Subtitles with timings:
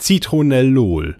[0.00, 1.16] Zitronellol.